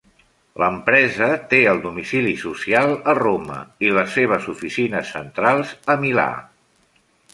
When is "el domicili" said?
1.73-2.33